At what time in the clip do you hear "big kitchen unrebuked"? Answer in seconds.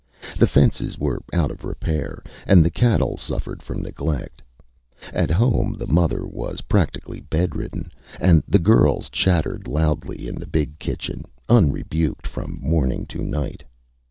10.47-12.25